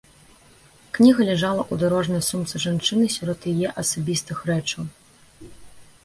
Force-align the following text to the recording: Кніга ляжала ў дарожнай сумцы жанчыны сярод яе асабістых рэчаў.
Кніга 0.97 1.25
ляжала 1.29 1.63
ў 1.71 1.83
дарожнай 1.83 2.23
сумцы 2.29 2.61
жанчыны 2.63 3.05
сярод 3.15 3.45
яе 3.51 3.67
асабістых 3.83 4.37
рэчаў. 4.51 4.89